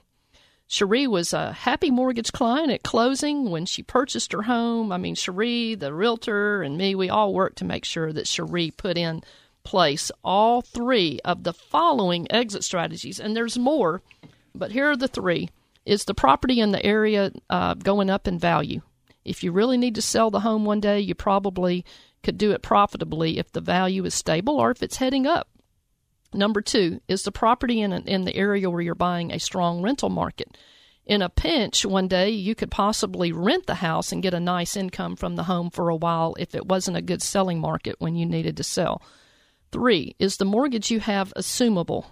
[0.68, 4.92] Cherie was a happy mortgage client at closing when she purchased her home.
[4.92, 8.72] I mean, Cherie, the realtor, and me, we all worked to make sure that Cherie
[8.72, 9.22] put in
[9.64, 13.18] place all three of the following exit strategies.
[13.18, 14.02] And there's more,
[14.54, 15.50] but here are the three.
[15.84, 18.80] Is the property in the area uh, going up in value?
[19.24, 21.84] If you really need to sell the home one day, you probably
[22.22, 25.48] could do it profitably if the value is stable or if it's heading up.
[26.32, 30.10] Number two, is the property in, in the area where you're buying a strong rental
[30.10, 30.56] market?
[31.06, 34.74] In a pinch, one day you could possibly rent the house and get a nice
[34.74, 38.16] income from the home for a while if it wasn't a good selling market when
[38.16, 39.02] you needed to sell.
[39.74, 42.04] Three, is the mortgage you have assumable?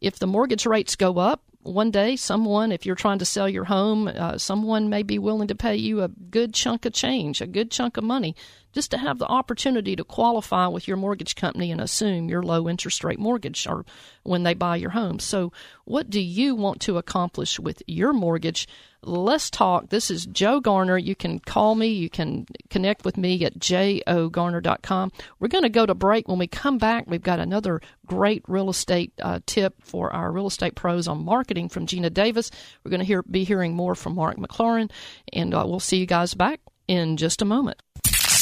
[0.00, 3.64] If the mortgage rates go up, one day someone, if you're trying to sell your
[3.64, 7.46] home, uh, someone may be willing to pay you a good chunk of change, a
[7.46, 8.34] good chunk of money,
[8.78, 12.68] just to have the opportunity to qualify with your mortgage company and assume your low
[12.68, 13.84] interest rate mortgage or
[14.22, 15.18] when they buy your home.
[15.18, 15.52] So,
[15.84, 18.68] what do you want to accomplish with your mortgage?
[19.02, 19.88] Let's talk.
[19.88, 20.96] This is Joe Garner.
[20.96, 21.88] You can call me.
[21.88, 25.10] You can connect with me at joegarner.com.
[25.40, 26.28] We're going to go to break.
[26.28, 30.46] When we come back, we've got another great real estate uh, tip for our real
[30.46, 32.52] estate pros on marketing from Gina Davis.
[32.84, 34.88] We're going to hear, be hearing more from Mark McLaurin,
[35.32, 37.82] and uh, we'll see you guys back in just a moment.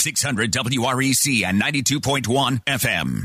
[0.07, 3.25] 600 WREC and 92.1 FM.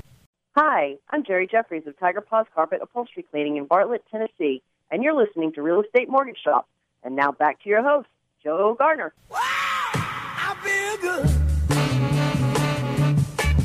[0.56, 5.14] Hi, I'm Jerry Jeffries of Tiger Paws Carpet Upholstery Cleaning in Bartlett, Tennessee, and you're
[5.14, 6.68] listening to Real Estate Mortgage Shop.
[7.04, 8.08] And now back to your host,
[8.44, 9.14] Joe Garner.
[9.30, 11.28] Wow, I feel good.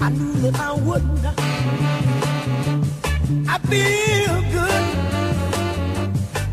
[0.02, 1.24] I knew that I wouldn't.
[3.48, 4.84] I feel good.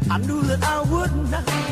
[0.09, 1.62] I knew that I wouldn't.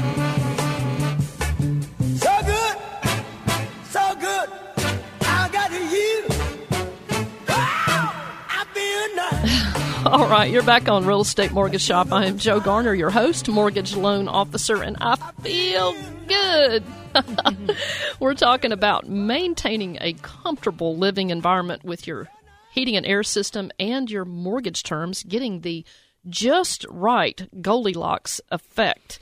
[10.05, 12.11] All right, you're back on Real Estate Mortgage Shop.
[12.11, 15.95] I am Joe Garner, your host, mortgage loan officer, and I feel
[16.27, 16.83] good.
[18.19, 22.27] We're talking about maintaining a comfortable living environment with your
[22.69, 25.85] heating and air system and your mortgage terms, getting the
[26.29, 29.17] just right Goldilocks effect.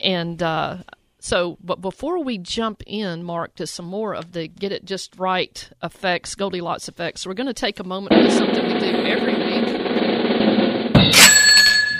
[0.00, 0.78] And uh,
[1.22, 5.16] so, but before we jump in, Mark, to some more of the get it just
[5.18, 9.34] right effects, Goldilocks effects, we're going to take a moment with something we do every
[9.34, 9.82] week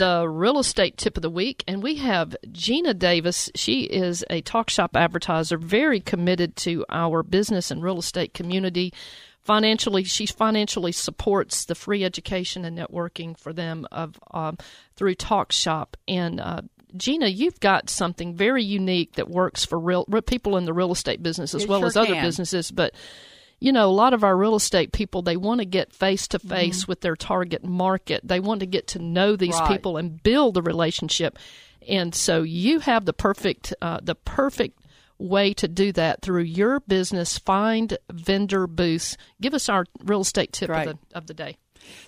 [0.02, 3.48] the real estate tip of the week, and we have Gina Davis.
[3.54, 8.92] She is a talk shop advertiser, very committed to our business and real estate community.
[9.42, 14.58] Financially, she financially supports the free education and networking for them of um,
[14.96, 15.96] through Talk Shop.
[16.08, 16.62] And uh,
[16.96, 21.22] Gina, you've got something very unique that works for real, people in the real estate
[21.22, 22.24] business as It well sure as other can.
[22.24, 22.94] businesses, but
[23.60, 26.40] you know, a lot of our real estate people, they want to get face to
[26.40, 28.20] face with their target market.
[28.24, 29.70] They want to get to know these Right.
[29.70, 31.38] people and build a relationship.
[31.88, 34.80] And so you have the perfect, uh, the perfect
[35.16, 37.38] way to do that through your business.
[37.38, 39.16] Find Vendor Booths.
[39.40, 41.56] Give us our real estate tip of the, of the day.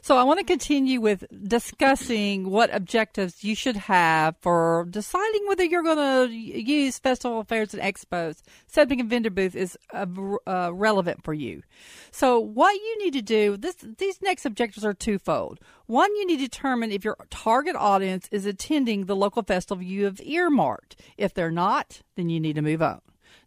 [0.02, 5.64] So I want to continue with discussing what objectives you should have for deciding whether
[5.64, 8.42] you're going to use festival fairs and expos.
[8.66, 10.06] Setting a vendor booth is uh,
[10.46, 11.62] uh, relevant for you.
[12.10, 15.60] So what you need to do, this, these next objectives are twofold.
[15.86, 20.04] One, you need to determine if your target audience is attending the local festival you
[20.04, 21.00] have earmarked.
[21.18, 23.00] If they're not, then you need to move on.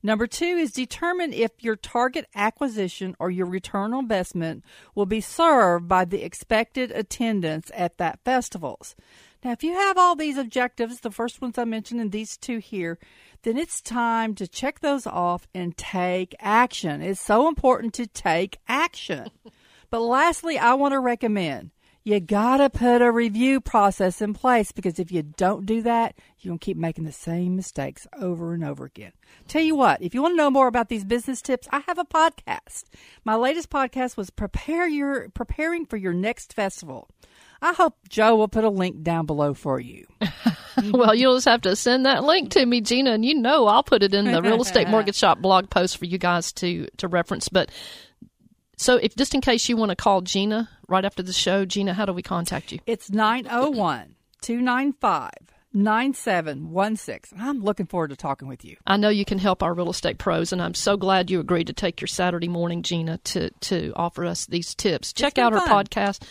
[0.08, 4.64] Number two is determine if your target acquisition or your return on investment
[4.96, 8.96] will be served by the expected attendance at that festivals.
[9.44, 12.60] Now, if you have all these objectives, the first ones I mentioned and these two
[12.60, 13.00] here,
[13.42, 17.02] then it's time to check those off and take action.
[17.02, 19.28] It's so important to take action.
[19.90, 21.72] but lastly, I want to recommend
[22.08, 26.52] you gotta put a review process in place because if you don't do that, you're
[26.52, 29.12] gonna keep making the same mistakes over and over again.
[29.50, 31.98] Tell you what, if you want to know more about these business tips, I have
[31.98, 32.86] a podcast.
[33.26, 37.10] My latest podcast was prepare your preparing for your next festival.
[37.62, 40.08] I hope Joe will put a link down below for you.
[40.92, 43.84] well, you'll just have to send that link to me, Gina, and you know I'll
[43.84, 47.10] put it in the real estate mortgage shop blog post for you guys to to
[47.10, 47.50] reference.
[47.50, 47.70] But
[48.78, 51.94] so, if just in case you want to call Gina right after the show, Gina,
[51.94, 52.80] how do we contact you?
[52.86, 55.32] It's 901 295
[55.74, 57.40] 9716.
[57.40, 58.78] I'm looking forward to talking with you.
[58.88, 61.68] I know you can help our real estate pros, and I'm so glad you agreed
[61.68, 65.14] to take your Saturday morning, Gina, to to offer us these tips.
[65.14, 65.86] Check out our fun.
[65.86, 66.24] podcast.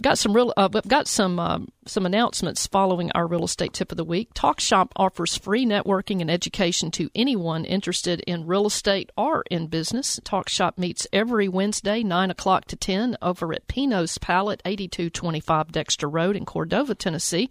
[0.00, 0.54] Got some real.
[0.56, 4.30] Uh, we've got some um, some announcements following our real estate tip of the week.
[4.32, 9.66] Talk Shop offers free networking and education to anyone interested in real estate or in
[9.66, 10.18] business.
[10.24, 15.10] Talk Shop meets every Wednesday, nine o'clock to ten, over at Pinot's Palette, eighty two
[15.10, 17.50] twenty five Dexter Road in Cordova, Tennessee.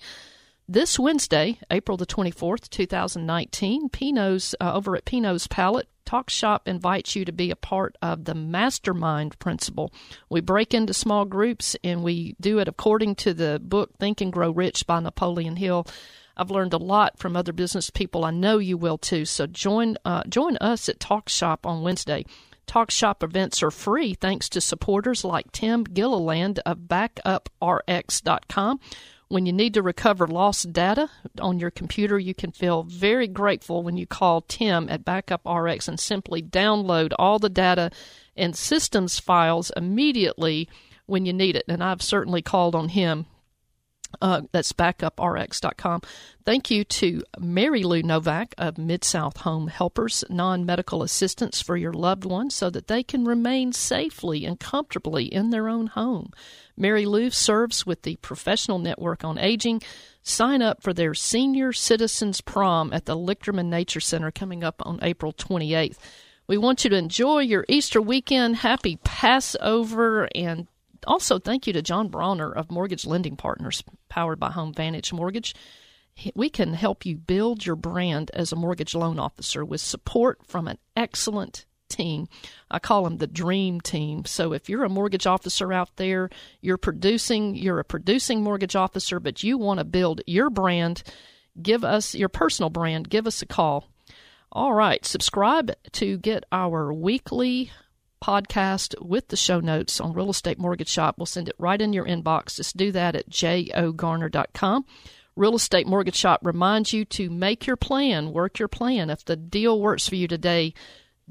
[0.68, 7.16] This Wednesday, April the 24th, 2019, Pinot's uh, over at Pinot's Palette, Talk Shop invites
[7.16, 9.94] you to be a part of the mastermind principle.
[10.30, 14.34] We break into small groups and we do it according to the book Think and
[14.34, 15.88] Grow Rich by Napoleon Hill.
[16.36, 18.26] I've learned a lot from other business people.
[18.26, 19.24] I know you will too.
[19.24, 22.26] So join uh, join us at Talk Shop on Wednesday.
[22.68, 28.80] Talk Shop events are free thanks to supporters like Tim Gilliland of BackupRx.com.
[29.32, 31.10] When you need to recover lost data
[31.40, 35.88] on your computer, you can feel very grateful when you call Tim at Backup RX
[35.88, 37.92] and simply download all the data
[38.36, 40.68] and systems files immediately
[41.06, 41.64] when you need it.
[41.70, 43.26] And I've certainly called on him
[44.22, 46.02] uh, that's backuprx.com.
[46.44, 51.78] Thank you to Mary Lou Novak of Mid South Home Helpers, non medical assistance for
[51.78, 56.32] your loved ones so that they can remain safely and comfortably in their own home.
[56.76, 59.82] Mary Lou serves with the Professional Network on Aging.
[60.24, 65.00] Sign up for their Senior Citizens Prom at the Lichterman Nature Center coming up on
[65.02, 65.98] April 28th.
[66.48, 68.58] We want you to enjoy your Easter weekend.
[68.58, 70.68] Happy Passover and
[71.08, 75.56] also, thank you to John Bronner of Mortgage Lending Partners, powered by Home Vantage Mortgage.
[76.36, 80.68] We can help you build your brand as a mortgage loan officer with support from
[80.68, 82.28] an excellent team.
[82.70, 84.26] I call them the dream team.
[84.26, 86.30] So if you're a mortgage officer out there,
[86.62, 91.04] you're producing, you're a producing mortgage officer, but you want to build your brand,
[91.62, 93.88] give us your personal brand, give us a call.
[94.52, 97.72] All right, subscribe to get our weekly
[98.22, 101.16] podcast with the show notes on Real Estate Mortgage Shop.
[101.18, 102.56] We'll send it right in your inbox.
[102.56, 104.86] Just do that at joegarner.com.
[105.36, 109.10] Real Estate Mortgage Shop reminds you to make your plan, work your plan.
[109.10, 110.74] If the deal works for you today,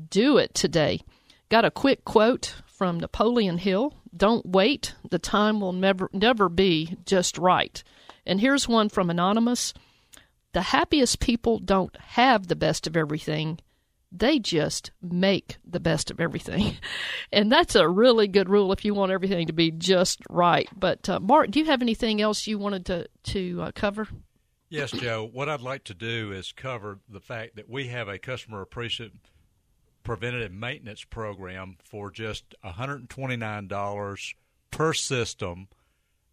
[0.09, 1.01] do it today.
[1.49, 6.97] Got a quick quote from Napoleon Hill Don't wait, the time will never, never be
[7.05, 7.83] just right.
[8.25, 9.75] And here's one from Anonymous
[10.53, 13.59] The happiest people don't have the best of everything,
[14.13, 16.77] they just make the best of everything.
[17.33, 20.69] And that's a really good rule if you want everything to be just right.
[20.77, 24.09] But, uh, Mark, do you have anything else you wanted to, to uh, cover?
[24.69, 25.29] Yes, Joe.
[25.33, 29.13] What I'd like to do is cover the fact that we have a customer appreciative
[30.03, 34.35] preventative maintenance program for just $129
[34.71, 35.69] per system.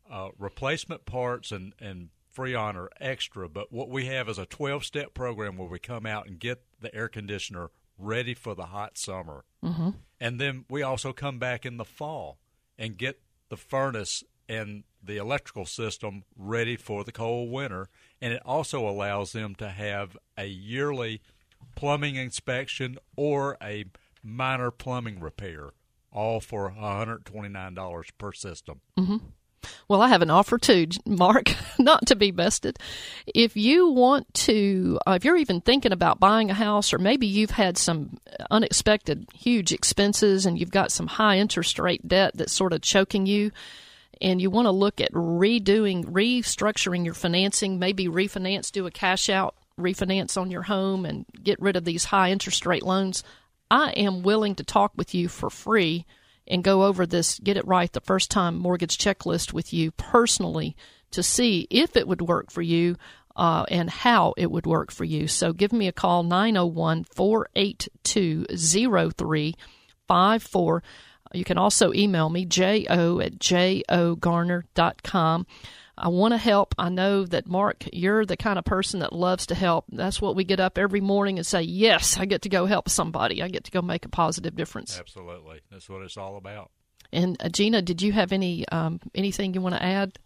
[0.10, 4.86] Uh, replacement parts and, and Freon are extra, but what we have is a 12
[4.86, 8.98] step program where we come out and get the air conditioner ready for the hot
[8.98, 9.44] summer.
[9.64, 9.90] Mm-hmm.
[10.20, 12.38] And then we also come back in the fall
[12.78, 13.20] and get
[13.50, 17.88] the furnace and the electrical system ready for the cold winter.
[18.22, 21.22] And it also allows them to have a yearly
[21.76, 23.86] plumbing inspection or a
[24.24, 25.72] minor plumbing repair,
[26.12, 28.82] all for $129 per system.
[29.88, 32.80] Well, I have an offer too, Mark, not to be bested.
[33.26, 37.28] If you want to, uh, if you're even thinking about buying a house, or maybe
[37.28, 38.18] you've had some
[38.52, 43.26] unexpected huge expenses and you've got some high interest rate debt that's sort of choking
[43.26, 43.52] you,
[44.22, 49.30] and you want to look at redoing, restructuring your financing, maybe refinance, do a cash
[49.30, 53.24] out refinance on your home and get rid of these high interest rate loans,
[53.70, 56.06] I am willing to talk with you for free
[56.48, 60.76] and go over this get it right the first time mortgage checklist with you personally
[61.12, 62.98] to see if it would work for you
[63.38, 65.28] uh, and how it would work for you.
[65.28, 70.84] So give me a call 901 482 0354.
[71.34, 75.48] You can also email me, jo at joegarner.com.
[75.98, 76.76] I want to help.
[76.78, 79.86] I know that, Mark, you're the kind of person that loves to help.
[79.92, 82.90] That's what we get up every morning and say, Yes, I get to go help
[82.90, 83.42] somebody.
[83.42, 85.00] I get to go make a positive difference.
[85.00, 85.62] Absolutely.
[85.72, 86.72] That's what it's all about.
[87.12, 90.20] And uh, Gina, did you have any um, anything you want to add?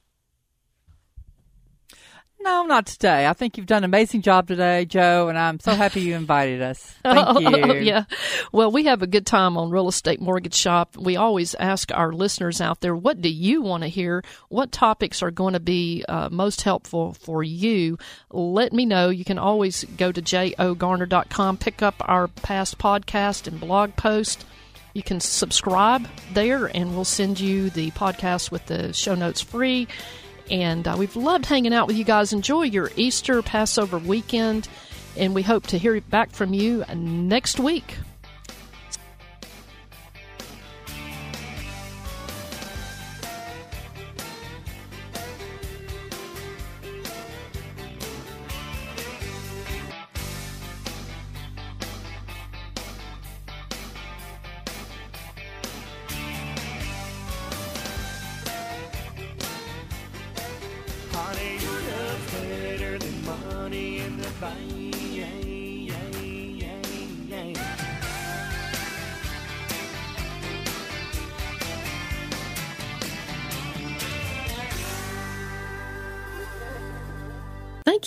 [2.44, 3.28] No, not today.
[3.28, 6.62] I think you've done an amazing job today, Joe, and I'm so happy you invited
[6.62, 6.80] us.
[7.04, 7.48] Thank you.
[7.48, 8.06] Oh, yeah.
[8.52, 10.98] Well, we have a good time on Real Estate Mortgage Shop.
[10.98, 14.24] We always ask our listeners out there, what do you want to hear?
[14.50, 17.98] What topics are going to be uh, most helpful for you?
[18.32, 19.10] Let me know.
[19.10, 24.46] You can always go to joegarner.com, pick up our past podcast and blog post.
[24.94, 29.88] You can subscribe there, and we'll send you the podcast with the show notes free.
[30.52, 32.34] And uh, we've loved hanging out with you guys.
[32.34, 34.68] Enjoy your Easter Passover weekend,
[35.18, 37.96] and we hope to hear back from you next week.